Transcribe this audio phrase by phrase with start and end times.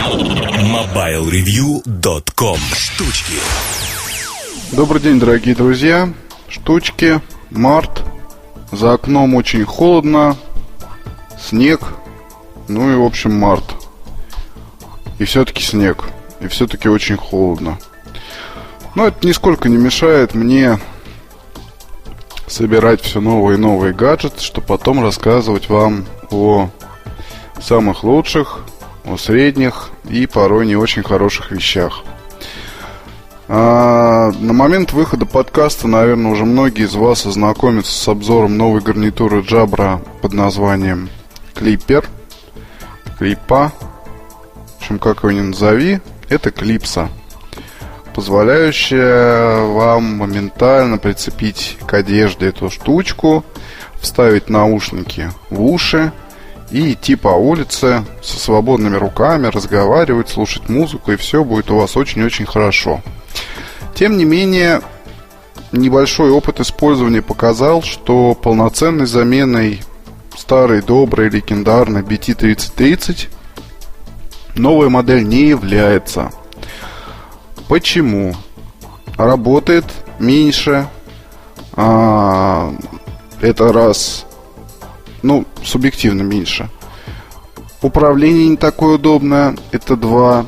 [0.00, 3.34] MobileReview.com Штучки
[4.72, 6.10] Добрый день, дорогие друзья.
[6.48, 8.02] Штучки, март.
[8.72, 10.38] За окном очень холодно,
[11.38, 11.82] снег,
[12.66, 13.76] ну и, в общем, март.
[15.18, 16.06] И все-таки снег,
[16.40, 17.78] и все-таки очень холодно.
[18.94, 20.80] Но это нисколько не мешает мне
[22.46, 26.70] собирать все новые и новые гаджеты, чтобы потом рассказывать вам о
[27.60, 28.64] самых лучших,
[29.12, 32.02] о средних и порой не очень хороших вещах.
[33.48, 39.40] А, на момент выхода подкаста, наверное, уже многие из вас ознакомятся с обзором новой гарнитуры
[39.40, 41.08] Jabra под названием
[41.54, 42.06] Clipper.
[43.18, 43.72] Клипа.
[44.78, 47.10] В общем, как его ни назови, это клипса
[48.14, 53.44] позволяющая вам моментально прицепить к одежде эту штучку,
[54.00, 56.12] вставить наушники в уши
[56.70, 61.96] и идти по улице со свободными руками, разговаривать, слушать музыку, и все будет у вас
[61.96, 63.02] очень-очень хорошо.
[63.94, 64.82] Тем не менее,
[65.72, 69.82] небольшой опыт использования показал, что полноценной заменой
[70.36, 73.28] старой, доброй, легендарной BT3030
[74.54, 76.30] новая модель не является–
[77.70, 78.34] Почему?
[79.16, 79.84] Работает
[80.18, 80.88] меньше.
[81.74, 82.74] А,
[83.40, 84.26] это раз.
[85.22, 86.68] Ну, субъективно меньше.
[87.82, 89.56] Управление не такое удобное.
[89.72, 90.46] Это два.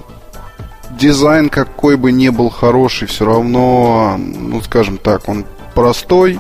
[0.98, 6.39] Дизайн какой бы ни был хороший, все равно, ну, скажем так, он простой.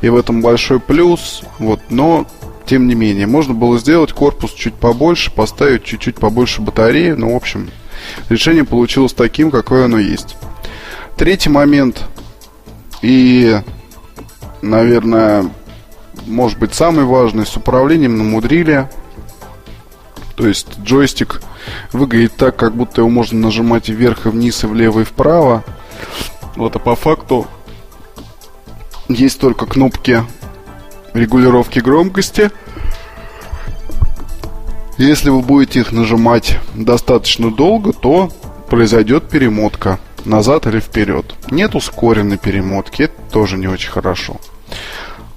[0.00, 1.42] И в этом большой плюс.
[1.58, 2.26] Вот, но
[2.70, 7.10] тем не менее, можно было сделать корпус чуть побольше, поставить чуть-чуть побольше батареи.
[7.10, 7.68] Ну, в общем,
[8.28, 10.36] решение получилось таким, какое оно есть.
[11.16, 12.04] Третий момент
[13.02, 13.60] и,
[14.62, 15.50] наверное,
[16.26, 18.88] может быть самый важный, с управлением намудрили.
[20.36, 21.42] То есть джойстик
[21.92, 25.64] выглядит так, как будто его можно нажимать вверх и вниз, и влево, и вправо.
[26.56, 27.46] Вот, а по факту
[29.08, 30.22] есть только кнопки
[31.14, 32.50] регулировки громкости–
[35.00, 38.30] если вы будете их нажимать достаточно долго, то
[38.68, 41.34] произойдет перемотка назад или вперед.
[41.50, 44.36] Нет ускоренной перемотки, это тоже не очень хорошо.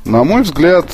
[0.06, 0.86] На мой взгляд,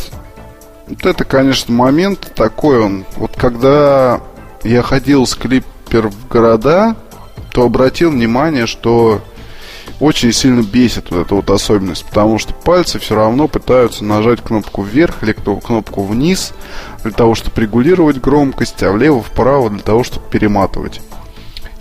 [0.87, 3.05] вот это, конечно, момент такой он.
[3.17, 4.21] Вот когда
[4.63, 6.95] я ходил с клиппер в города,
[7.51, 9.21] то обратил внимание, что
[9.99, 14.81] очень сильно бесит вот эта вот особенность, потому что пальцы все равно пытаются нажать кнопку
[14.81, 16.53] вверх или кнопку вниз
[17.03, 21.01] для того, чтобы регулировать громкость, а влево-вправо для того, чтобы перематывать.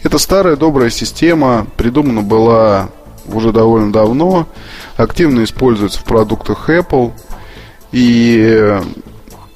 [0.03, 2.88] Это старая добрая система, придумана была
[3.33, 4.47] уже довольно давно,
[4.97, 7.12] активно используется в продуктах Apple.
[7.93, 8.81] И,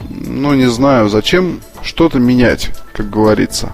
[0.08, 3.72] ну, не знаю, зачем что-то менять, как говорится.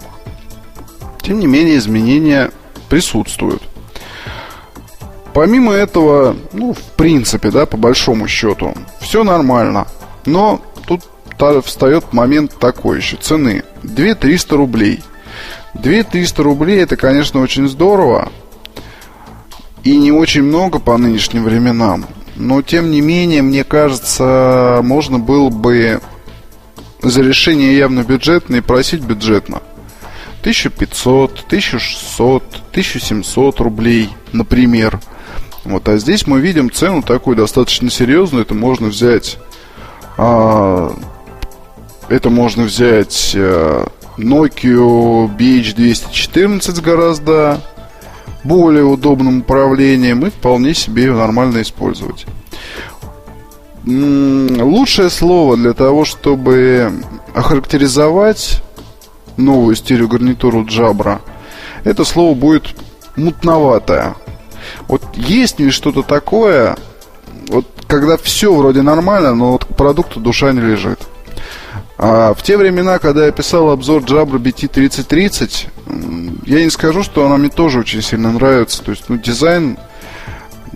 [1.23, 2.51] Тем не менее, изменения
[2.89, 3.63] присутствуют.
[5.35, 9.87] Помимо этого, ну, в принципе, да, по большому счету, все нормально.
[10.25, 11.03] Но тут
[11.65, 13.63] встает момент такой еще, цены.
[13.85, 15.05] 2300 рублей.
[15.75, 18.33] 2300 рублей это, конечно, очень здорово.
[19.89, 22.05] И не очень много по нынешним временам.
[22.37, 26.01] Но, тем не менее, мне кажется, можно было бы
[27.03, 29.63] за решение явно бюджетное просить бюджетно.
[30.41, 35.01] 1500, 1600, 1700 рублей, например–
[35.69, 38.45] вот, а здесь мы видим цену такую достаточно серьезную.
[38.45, 39.37] Это можно взять,
[40.17, 40.95] а,
[42.09, 47.61] это можно взять а, Nokia BH214 с гораздо
[48.49, 52.27] более удобным управлением и вполне себе нормально использовать.
[53.85, 56.93] Лучшее слово для того, чтобы
[57.35, 58.63] охарактеризовать
[59.37, 61.21] новую стереогарнитуру Jabra,
[61.85, 62.75] это слово будет
[63.17, 64.15] мутноватое.
[64.89, 66.77] Вот есть ли что-то такое,
[67.49, 70.99] вот когда все вроде нормально, но вот к продукту душа не лежит.
[71.99, 77.39] А в те времена, когда я писал обзор Jabra BT3030, я не скажу, что она
[77.39, 78.85] мне тоже очень сильно нравится.
[78.85, 79.77] То есть, ну, дизайн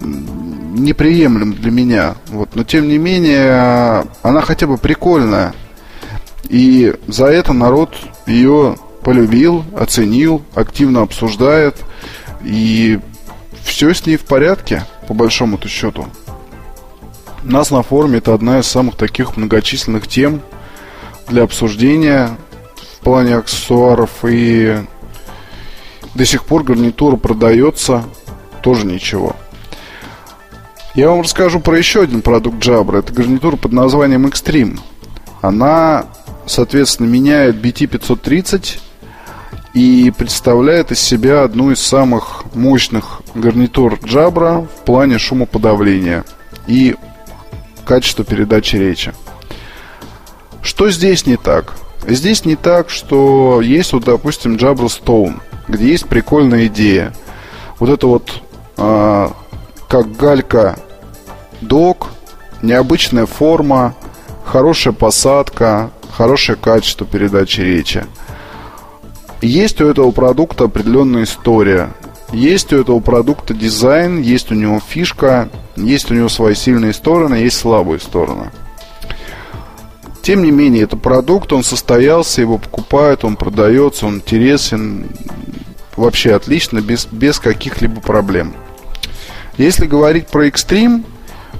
[0.00, 2.16] неприемлем для меня.
[2.26, 2.56] Вот.
[2.56, 5.54] Но тем не менее, она хотя бы прикольная.
[6.48, 7.94] И за это народ
[8.26, 11.76] ее полюбил, оценил, активно обсуждает.
[12.42, 12.98] И
[13.62, 16.08] все с ней в порядке, по большому-то счету.
[17.44, 20.42] Нас на форуме это одна из самых таких многочисленных тем
[21.28, 22.30] для обсуждения
[22.98, 24.10] в плане аксессуаров.
[24.24, 24.76] И
[26.14, 28.04] до сих пор гарнитура продается,
[28.62, 29.34] тоже ничего.
[30.94, 32.98] Я вам расскажу про еще один продукт Jabra.
[32.98, 34.78] Это гарнитура под названием Extreme.
[35.40, 36.04] Она,
[36.46, 38.78] соответственно, меняет BT530
[39.72, 46.24] и представляет из себя одну из самых мощных гарнитур Jabra в плане шумоподавления
[46.66, 46.94] и
[47.86, 49.14] качества передачи речи.
[50.62, 51.74] Что здесь не так?
[52.06, 57.12] Здесь не так, что есть вот, допустим, Jabra Stone, где есть прикольная идея.
[57.78, 58.42] Вот это вот
[58.76, 59.32] а,
[59.88, 60.78] как галька
[61.60, 62.10] док,
[62.62, 63.94] необычная форма,
[64.44, 68.04] хорошая посадка, хорошее качество передачи речи.
[69.40, 71.90] Есть у этого продукта определенная история.
[72.32, 77.34] Есть у этого продукта дизайн, есть у него фишка, есть у него свои сильные стороны,
[77.34, 78.50] есть слабые стороны.
[80.22, 85.08] Тем не менее, это продукт, он состоялся, его покупают, он продается, он интересен,
[85.96, 88.54] вообще отлично, без, без каких-либо проблем.
[89.58, 91.04] Если говорить про экстрим,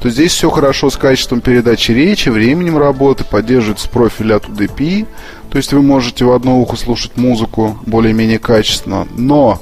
[0.01, 5.07] то здесь все хорошо с качеством передачи речи, временем работы, поддерживается профиль от UDP,
[5.51, 9.61] то есть вы можете в одно ухо слушать музыку более-менее качественно, но,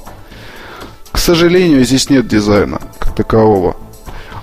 [1.11, 3.77] к сожалению, здесь нет дизайна как такового.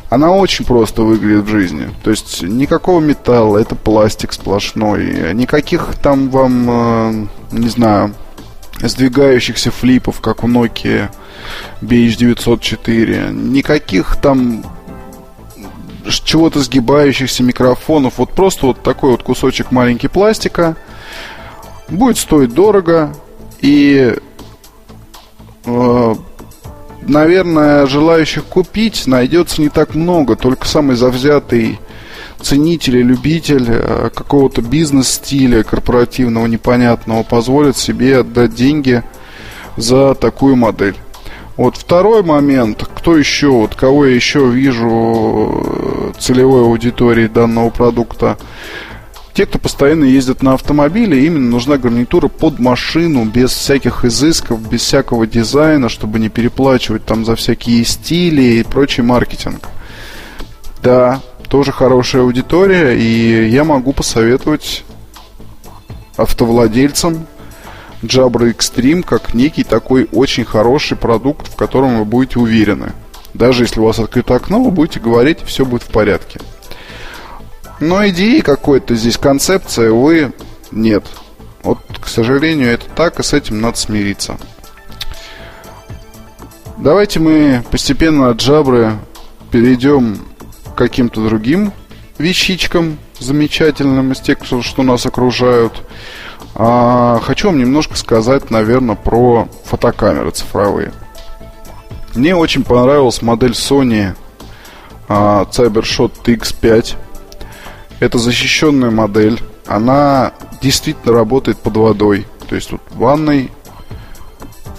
[0.10, 1.90] Она очень просто выглядит в жизни.
[2.04, 5.34] То есть никакого металла, это пластик сплошной.
[5.34, 8.14] Никаких там вам, э, не знаю,
[8.82, 11.10] сдвигающихся флипов, как у Nokia
[11.82, 13.32] BH904.
[13.34, 14.64] Никаких там
[16.24, 18.14] чего-то сгибающихся микрофонов.
[18.18, 20.78] Вот просто вот такой вот кусочек маленький пластика.
[21.90, 23.14] Будет стоить дорого.
[23.60, 24.16] И,
[25.66, 26.16] э,
[27.08, 30.36] наверное, желающих купить найдется не так много.
[30.36, 31.80] Только самый завзятый
[32.42, 39.04] ценитель и любитель э, какого-то бизнес-стиля корпоративного непонятного позволит себе отдать деньги
[39.76, 40.96] за такую модель.
[41.56, 48.38] Вот второй момент, кто еще, вот кого я еще вижу э, целевой аудитории данного продукта,
[49.38, 54.82] те, кто постоянно ездит на автомобиле, именно нужна гарнитура под машину, без всяких изысков, без
[54.82, 59.68] всякого дизайна, чтобы не переплачивать там за всякие стили и прочий маркетинг.
[60.82, 64.84] Да, тоже хорошая аудитория, и я могу посоветовать
[66.16, 67.28] автовладельцам
[68.02, 72.94] Jabra Extreme как некий такой очень хороший продукт, в котором вы будете уверены.
[73.36, 76.40] Даже если у вас открыто окно, вы будете говорить, все будет в порядке.
[77.80, 80.34] Но идеи какой-то здесь, концепция, увы,
[80.72, 81.06] нет.
[81.64, 84.38] Вот, к сожалению, это так, и с этим надо смириться.
[86.78, 88.98] Давайте мы постепенно от Jabra
[89.52, 90.20] перейдем
[90.66, 91.74] к каким-то другим
[92.18, 95.84] вещичкам замечательным из тех, что нас окружают.
[96.56, 100.92] А, хочу вам немножко сказать, наверное, про фотокамеры цифровые.
[102.16, 104.16] Мне очень понравилась модель Sony
[105.08, 106.96] а, CyberShot TX5.
[108.00, 109.40] Это защищенная модель.
[109.66, 112.26] Она действительно работает под водой.
[112.48, 113.52] То есть вот в ванной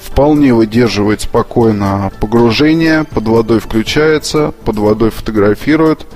[0.02, 6.06] вполне выдерживает спокойно погружение, под водой включается, под водой фотографирует,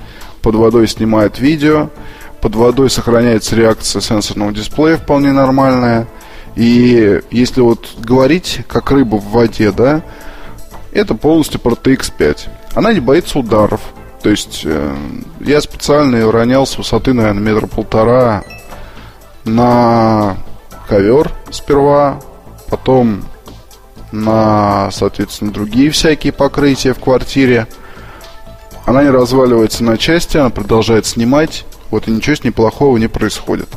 [0.41, 1.89] под водой снимает видео–
[2.43, 6.09] под водой сохраняется реакция сенсорного дисплея вполне нормальная.
[6.57, 10.01] И если вот говорить как рыба в воде, да,
[10.91, 12.49] это полностью про TX5.
[12.75, 13.79] Она не боится ударов.
[14.23, 14.95] То есть э,
[15.41, 18.45] я специально ее ронял с высоты, наверное, метра полтора
[19.43, 20.37] на
[20.87, 22.21] ковер сперва,
[22.69, 23.25] потом
[24.13, 27.67] на, соответственно, другие всякие покрытия в квартире.
[28.85, 31.65] Она не разваливается на части, она продолжает снимать.
[31.91, 33.67] Вот и ничего с ней плохого не происходит.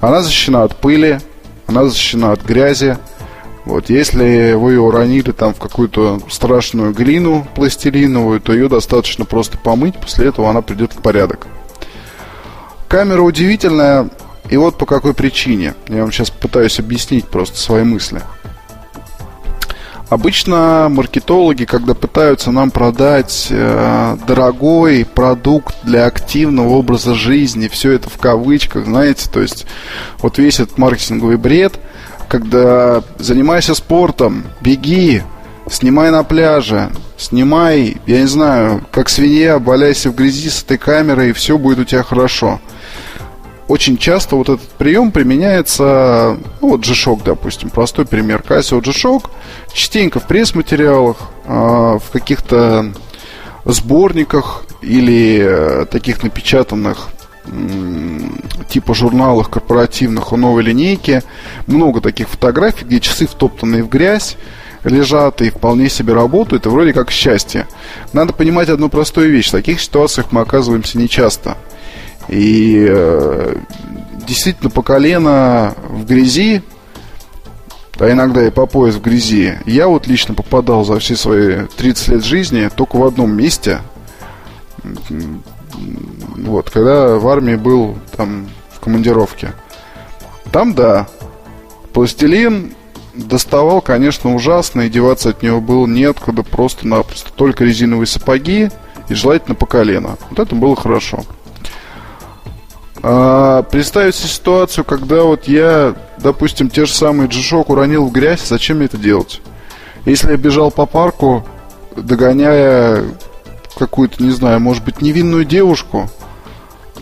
[0.00, 1.20] Она защищена от пыли,
[1.68, 2.98] она защищена от грязи.
[3.70, 9.58] Вот, если вы ее уронили там в какую-то страшную глину пластилиновую, то ее достаточно просто
[9.58, 11.46] помыть, после этого она придет в порядок.
[12.88, 14.10] Камера удивительная,
[14.48, 15.74] и вот по какой причине.
[15.86, 18.22] Я вам сейчас пытаюсь объяснить просто свои мысли.
[20.08, 28.10] Обычно маркетологи, когда пытаются нам продать э, дорогой продукт для активного образа жизни, все это
[28.10, 29.64] в кавычках, знаете, то есть
[30.18, 31.78] вот весь этот маркетинговый бред,
[32.30, 35.22] когда занимайся спортом, беги,
[35.68, 41.30] снимай на пляже, снимай, я не знаю, как свинья, валяйся в грязи с этой камерой,
[41.30, 42.60] и все будет у тебя хорошо
[43.66, 48.42] очень часто вот этот прием применяется, ну, вот G-Shock, допустим, простой пример.
[48.46, 49.30] Casio G-Shock
[49.72, 52.92] частенько в пресс-материалах, э, в каких-то
[53.64, 57.10] сборниках или э, таких напечатанных
[58.68, 61.22] типа журналах корпоративных у новой линейки
[61.66, 64.36] много таких фотографий, где часы втоптанные в грязь
[64.84, 67.66] лежат и вполне себе работают, и вроде как счастье.
[68.12, 69.48] Надо понимать одну простую вещь.
[69.48, 71.56] В таких ситуациях мы оказываемся нечасто.
[72.28, 73.56] И э,
[74.26, 76.62] действительно по колено в грязи
[78.00, 79.58] а иногда и по пояс в грязи.
[79.66, 83.80] Я вот лично попадал за все свои 30 лет жизни только в одном месте.
[86.36, 89.52] Вот, когда в армии был там в командировке.
[90.52, 91.06] Там, да,
[91.92, 92.74] пластилин
[93.14, 97.32] доставал, конечно, ужасно, и деваться от него было неоткуда, просто-напросто.
[97.32, 98.70] Только резиновые сапоги
[99.08, 100.16] и желательно по колено.
[100.30, 101.24] Вот это было хорошо.
[103.02, 108.46] А, представить себе ситуацию, когда вот я, допустим, те же самые g уронил в грязь,
[108.46, 109.40] зачем мне это делать?
[110.04, 111.44] Если я бежал по парку,
[111.96, 113.04] догоняя
[113.80, 116.08] какую-то, не знаю, может быть, невинную девушку,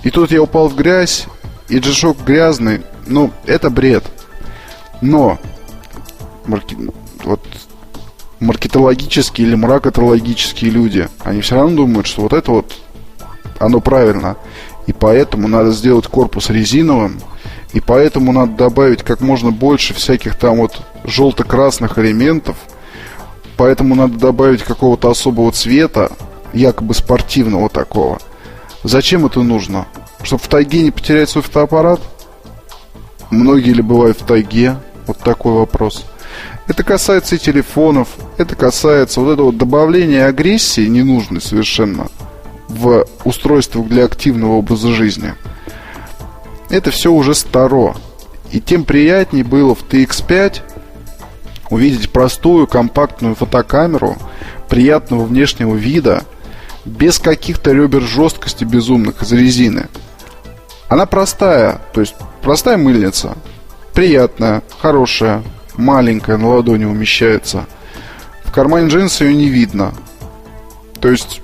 [0.03, 1.27] и тут я упал в грязь,
[1.69, 4.05] и g грязный, ну, это бред.
[5.01, 5.39] Но
[6.47, 6.77] марки...
[7.25, 7.41] вот
[8.41, 12.75] маркетологические или мракотологические люди, они все равно думают, что вот это вот
[13.59, 14.37] оно правильно.
[14.87, 17.21] И поэтому надо сделать корпус резиновым.
[17.73, 22.57] И поэтому надо добавить как можно больше всяких там вот желто-красных элементов.
[23.57, 26.11] Поэтому надо добавить какого-то особого цвета,
[26.53, 28.19] якобы спортивного такого.
[28.83, 29.87] Зачем это нужно?
[30.23, 32.01] Чтобы в тайге не потерять свой фотоаппарат?
[33.31, 34.77] Многие ли бывают в тайге?
[35.07, 36.05] Вот такой вопрос.
[36.67, 42.09] Это касается и телефонов, это касается вот этого добавления агрессии ненужной совершенно–
[42.69, 45.35] в устройствах для активного образа жизни,
[46.71, 47.95] это все уже старо.
[48.53, 50.61] И тем приятнее было в TX5
[51.71, 54.17] увидеть простую компактную фотокамеру
[54.69, 56.23] приятного внешнего вида,
[56.89, 59.89] без каких-то ребер жесткости безумных из резины.
[60.89, 63.37] Она простая, то есть простая мыльница,
[63.93, 65.43] приятная, хорошая,
[65.77, 67.67] маленькая, на ладони умещается.
[68.45, 69.93] В кармане джинса ее не видно.
[71.01, 71.43] То есть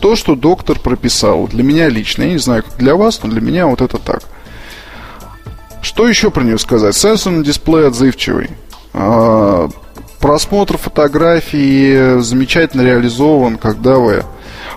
[0.00, 1.46] то, что доктор прописал.
[1.48, 2.22] Для меня лично.
[2.22, 4.22] Я не знаю, как для вас, но для меня вот это так.
[5.82, 6.96] Что еще про нее сказать?
[6.96, 8.50] Сенсорный дисплей отзывчивый.
[8.94, 9.68] А,
[10.20, 14.24] просмотр фотографий замечательно реализован, когда вы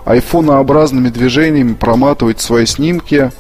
[0.06, 3.32] айфонообразными движениями проматываете свои снимки,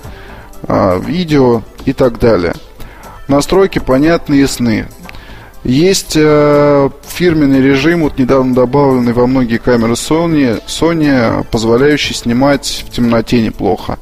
[0.63, 2.53] а, видео и так далее.
[3.27, 4.88] Настройки понятны и ясны.
[5.63, 12.91] Есть э, фирменный режим, вот недавно добавленный во многие камеры Sony, Sony, позволяющий снимать в
[12.91, 14.00] темноте неплохо.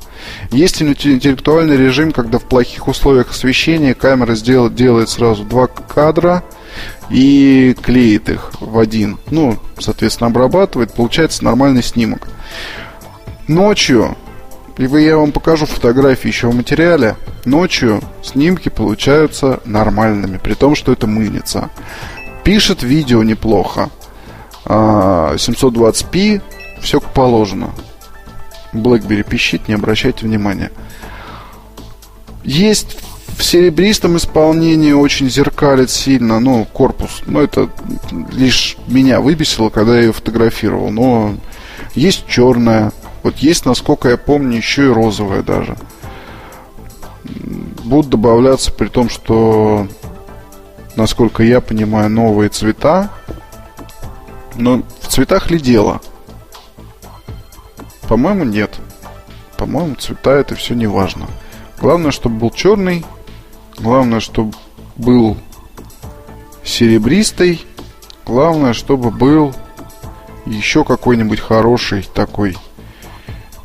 [0.51, 6.44] Есть интеллектуальный режим, когда в плохих условиях освещения камера сделает, делает сразу два кадра
[7.10, 9.18] и клеит их в один.
[9.30, 12.30] Ну, соответственно, обрабатывает, получается нормальный снимок.
[13.48, 14.15] Ночью
[14.79, 17.18] и я вам покажу фотографии еще в материале.
[17.44, 21.70] Ночью снимки получаются нормальными, при том, что это мыльница.
[22.46, 23.89] Пишет видео неплохо.
[24.63, 27.72] 720p, а, все как положено.
[28.72, 30.72] BlackBerry пищит, не обращайте внимания.
[32.46, 33.00] Есть
[33.38, 37.22] в серебристом исполнении очень зеркалит сильно, ну, корпус.
[37.25, 37.70] Но это
[38.32, 40.89] лишь меня выбесило, когда я ее фотографировал.
[40.89, 41.36] Но
[41.96, 42.91] есть черная,
[43.24, 45.77] вот есть, насколько я помню, еще и розовая даже.
[47.84, 49.88] Будут добавляться при том, что,
[50.96, 53.10] насколько я понимаю, новые цвета.
[54.55, 56.01] Но в цветах ли дело?
[58.08, 58.79] По-моему, нет.
[59.58, 61.27] По-моему, цвета это все не важно.
[61.79, 63.05] Главное, чтобы был черный.
[63.77, 64.53] Главное, чтобы
[64.96, 65.38] был
[66.63, 67.65] серебристый.
[68.25, 69.53] Главное, чтобы был
[70.50, 72.58] еще какой-нибудь хороший такой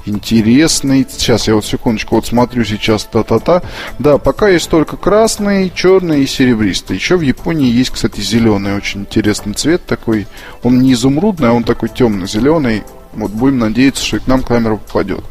[0.07, 1.07] интересный.
[1.09, 3.63] Сейчас я вот секундочку вот смотрю сейчас та-та-та.
[3.99, 6.97] Да, пока есть только красный, черный и серебристый.
[6.97, 10.27] Еще в Японии есть, кстати, зеленый, очень интересный цвет такой.
[10.63, 12.83] Он не изумрудный, а он такой темно-зеленый.
[13.15, 15.25] Вот будем надеяться, что и к нам камера попадет.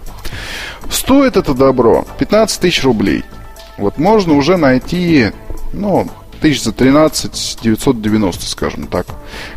[0.89, 3.23] Стоит это добро 15 тысяч рублей.
[3.77, 5.31] Вот можно уже найти,
[5.73, 6.09] ну,
[6.41, 9.05] тысяч за 13 990, скажем так.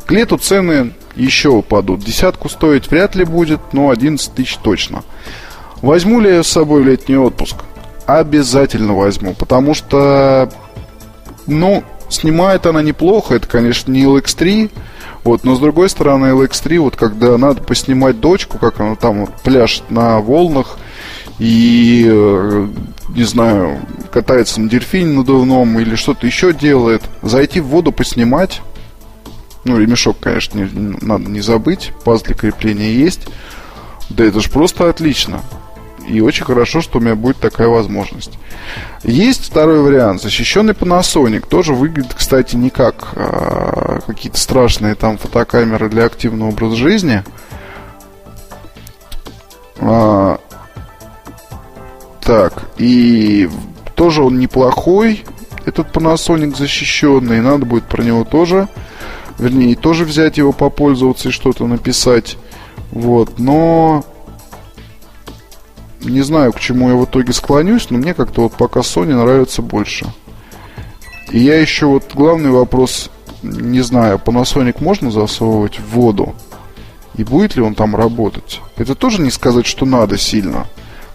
[0.04, 2.00] К лету цены еще упадут.
[2.00, 5.02] Десятку стоить вряд ли будет, но 11 тысяч точно.
[5.82, 7.56] Возьму ли я с собой летний отпуск?
[8.06, 10.50] Обязательно возьму, потому что,
[11.46, 13.34] ну, снимает она неплохо.
[13.34, 14.70] Это, конечно, не LX3,
[15.24, 19.34] вот, но с другой стороны, LX3, вот когда надо поснимать дочку, как она там вот
[19.42, 20.78] пляшет на волнах
[21.38, 22.68] и, э,
[23.08, 23.80] не знаю,
[24.12, 28.62] катается на дельфине надувном или что-то еще делает, зайти в воду поснимать,
[29.66, 31.92] ну, ремешок, конечно, не, надо не забыть.
[32.04, 33.26] Паз для крепления есть.
[34.08, 35.42] Да это же просто отлично.
[36.08, 38.38] И очень хорошо, что у меня будет такая возможность.
[39.02, 40.22] Есть второй вариант.
[40.22, 41.48] Защищенный Panasonic.
[41.48, 47.24] Тоже выглядит, кстати, не как а, какие-то страшные там фотокамеры для активного образа жизни.
[49.78, 50.38] А,
[52.22, 53.48] так, и
[53.94, 55.24] тоже он неплохой.
[55.64, 58.68] этот Panasonic защищенный, надо будет про него тоже,
[59.38, 62.36] вернее, тоже взять его попользоваться и что-то написать.
[62.90, 64.04] Вот, но
[66.00, 69.62] не знаю, к чему я в итоге склонюсь, но мне как-то вот пока Sony нравится
[69.62, 70.06] больше.
[71.30, 73.10] И я еще вот главный вопрос,
[73.42, 76.34] не знаю, Panasonic можно засовывать в воду?
[77.16, 78.60] И будет ли он там работать?
[78.76, 80.66] Это тоже не сказать, что надо сильно.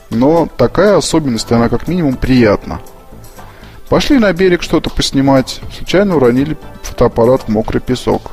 [0.10, 2.82] Но такая особенность, она как минимум приятна.
[3.92, 8.32] Пошли на берег что-то поснимать, случайно уронили фотоаппарат в мокрый песок.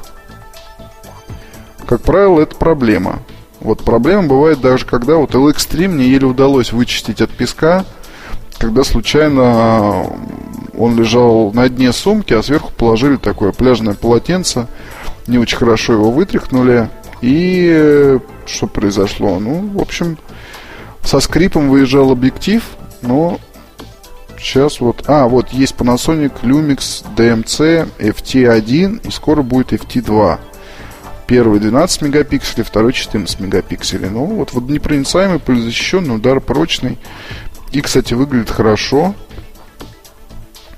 [1.85, 3.19] Как правило, это проблема.
[3.59, 7.85] Вот проблема бывает даже, когда вот LX3 мне еле удалось вычистить от песка,
[8.59, 10.07] когда случайно
[10.79, 14.69] он лежал на дне сумки, а сверху положили такое пляжное полотенце,
[15.27, 16.89] не очень хорошо его вытряхнули,
[17.21, 19.41] и что произошло?
[19.41, 20.19] Ну, в общем,
[21.03, 22.63] со скрипом выезжал объектив,
[23.03, 23.41] но
[24.39, 25.05] сейчас вот...
[25.07, 30.39] А, вот есть Panasonic Lumix DMC FT1 и скоро будет FT2.
[31.27, 34.09] Первый 12 мегапикселей, второй 14 мегапикселей.
[34.09, 36.99] Ну, вот водонепроницаемый, полезащищенный, удар прочный.
[37.73, 39.15] И, кстати, выглядит хорошо.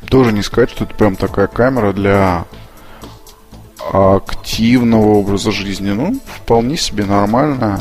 [0.09, 2.47] Тоже не сказать, что это прям такая камера для
[3.93, 5.91] активного образа жизни.
[5.91, 7.81] Ну, вполне себе нормально.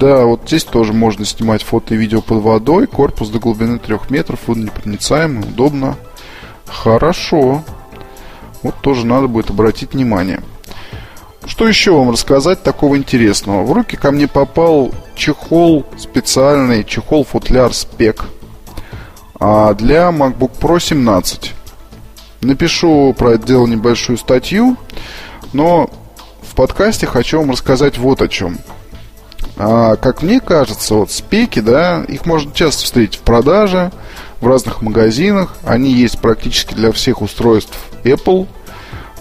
[0.00, 2.86] Да, вот здесь тоже можно снимать фото и видео под водой.
[2.86, 5.96] Корпус до глубины 3 метров, водонепроницаемый, удобно.
[6.66, 7.62] Хорошо.
[8.62, 10.40] Вот тоже надо будет обратить внимание.
[11.44, 13.62] Что еще вам рассказать такого интересного?
[13.62, 18.24] В руки ко мне попал чехол специальный, чехол-футляр спек
[19.38, 21.52] а для MacBook Pro 17.
[22.40, 24.76] Напишу про это дело небольшую статью,
[25.52, 25.90] но
[26.42, 28.58] в подкасте хочу вам рассказать вот о чем.
[29.62, 33.92] А, как мне кажется, вот спеки, да, их можно часто встретить в продаже,
[34.40, 35.54] в разных магазинах.
[35.64, 38.48] Они есть практически для всех устройств Apple.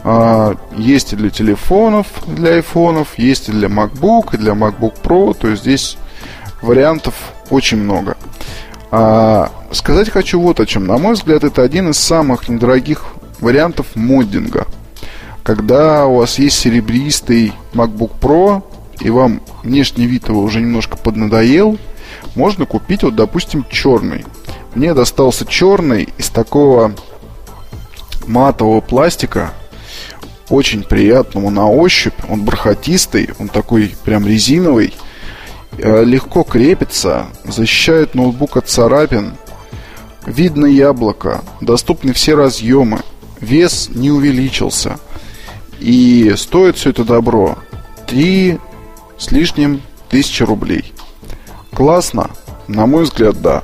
[0.06, 5.34] А, есть и для телефонов, для айфонов, есть и для MacBook, и для MacBook Pro.
[5.38, 5.98] То есть здесь
[6.62, 7.16] вариантов
[7.50, 8.16] очень много.
[8.92, 10.88] А, сказать хочу вот о чем.
[10.88, 13.04] На мой взгляд, это один из самых недорогих
[13.42, 14.68] вариантов моддинга.
[15.44, 18.64] Когда у вас есть серебристый MacBook Pro,
[19.02, 21.78] и вам внешний вид его уже немножко поднадоел,
[22.36, 24.26] можно купить вот, допустим, черный.
[24.76, 26.94] Мне достался черный из такого
[28.28, 29.54] матового пластика,
[30.50, 32.14] очень приятного на ощупь.
[32.28, 34.94] Он бархатистый, он такой прям резиновый.
[35.78, 39.34] Э, легко крепится, защищает ноутбук от царапин.
[40.26, 43.00] Видно яблоко, доступны все разъемы,
[43.40, 45.00] вес не увеличился.
[45.80, 47.58] И стоит все это добро
[48.08, 48.60] 3
[49.20, 50.94] с лишним тысячи рублей.
[51.74, 52.32] Классно?
[52.68, 53.64] На мой взгляд, да.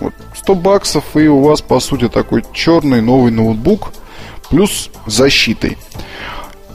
[0.00, 3.92] Вот 100 баксов и у вас, по сути, такой черный новый ноутбук
[4.50, 5.78] плюс защитой.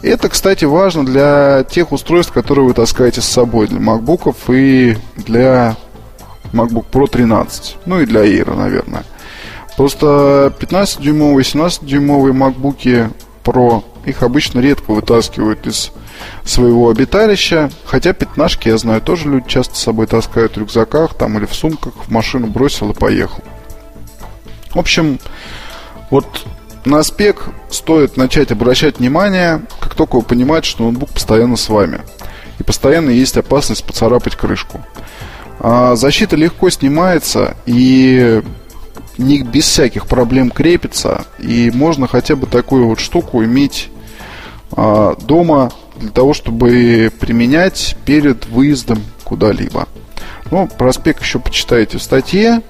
[0.01, 5.75] Это, кстати, важно для тех устройств, которые вы таскаете с собой, для MacBook и для
[6.53, 7.77] MacBook Pro 13.
[7.85, 9.03] Ну и для Air, наверное.
[9.77, 13.11] Просто 15-дюймовые, 17-дюймовые MacBook
[13.43, 15.91] Pro, их обычно редко вытаскивают из
[16.43, 17.69] своего обиталища.
[17.85, 21.53] Хотя пятнашки, я знаю, тоже люди часто с собой таскают в рюкзаках там или в
[21.53, 23.43] сумках, в машину бросил и поехал.
[24.73, 25.19] В общем,
[26.09, 26.45] вот
[26.85, 32.01] на спек стоит начать обращать внимание, как только вы понимаете, что ноутбук постоянно с вами.
[32.59, 34.81] И постоянно есть опасность поцарапать крышку.
[35.59, 38.41] А защита легко снимается и
[39.17, 41.25] не без всяких проблем крепится.
[41.39, 43.89] И можно хотя бы такую вот штуку иметь
[44.71, 49.87] а, дома для того, чтобы применять перед выездом куда-либо.
[50.49, 52.61] Ну, про спек еще почитайте в статье.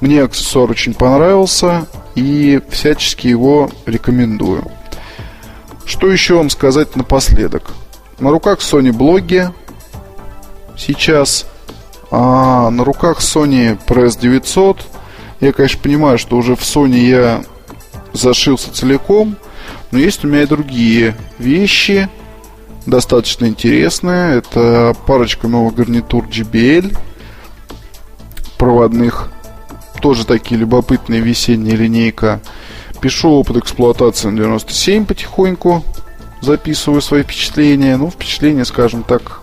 [0.00, 4.70] Мне аксессуар очень понравился и всячески его рекомендую.
[5.86, 7.72] Что еще вам сказать напоследок?
[8.18, 9.48] На руках Sony блоги
[10.76, 11.46] сейчас,
[12.10, 14.78] а на руках Sony Press 900.
[15.40, 17.44] Я, конечно, понимаю, что уже в Sony я
[18.12, 19.36] зашился целиком,
[19.90, 22.08] но есть у меня и другие вещи,
[22.86, 24.38] достаточно интересные.
[24.38, 26.96] Это парочка новых гарнитур JBL
[28.58, 29.30] проводных
[30.00, 32.40] тоже такие любопытные весенняя линейка.
[33.00, 35.82] Пишу опыт эксплуатации на 97 потихоньку.
[36.42, 37.96] Записываю свои впечатления.
[37.96, 39.40] Ну, впечатления, скажем так,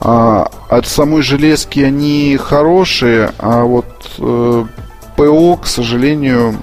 [0.00, 3.86] а, от самой железки они хорошие, а вот
[4.18, 4.64] э,
[5.16, 6.56] ПО, к сожалению,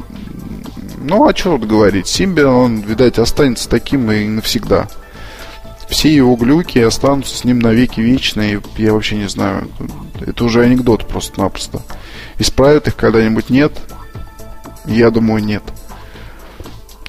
[1.02, 4.90] ну, а что тут говорить, Симби, он, видать, останется таким и навсегда.
[5.90, 8.62] Все его глюки останутся с ним навеки вечные.
[8.78, 9.68] Я вообще не знаю.
[10.20, 11.82] Это уже анекдот просто-напросто.
[12.38, 13.74] Исправят их когда-нибудь нет.
[14.86, 15.64] Я думаю, нет.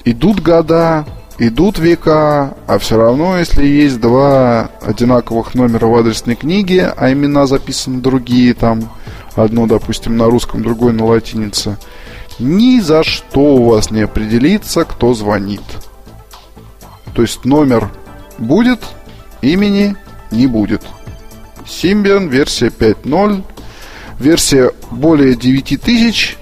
[0.03, 1.05] Идут года,
[1.37, 7.45] идут века, а все равно, если есть два одинаковых номера в адресной книге, а имена
[7.45, 8.91] записаны другие, там
[9.35, 11.77] одно, допустим, на русском, другое на латинице,
[12.39, 15.61] ни за что у вас не определится, кто звонит.
[17.13, 17.91] То есть номер
[18.41, 18.83] будет,
[19.41, 19.95] имени
[20.31, 20.81] не будет.
[21.65, 23.43] Symbian, версия 5.0,
[24.19, 26.37] версия более 9000,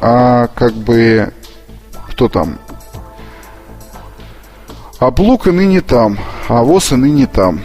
[0.00, 1.32] а как бы
[2.08, 2.58] кто там?
[4.98, 7.62] Облук и ныне там, а ВОЗ и ныне там.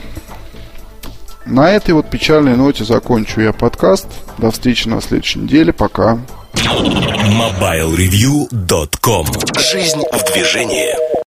[1.46, 4.08] На этой вот печальной ноте закончу я подкаст.
[4.38, 5.72] До встречи на следующей неделе.
[5.72, 6.20] Пока.
[6.56, 10.94] MobileReview.com Жизнь в движении